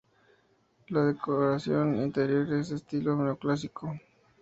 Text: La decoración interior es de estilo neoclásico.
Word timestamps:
La 0.87 1.05
decoración 1.05 2.01
interior 2.01 2.51
es 2.53 2.69
de 2.69 2.77
estilo 2.77 3.15
neoclásico. 3.15 3.95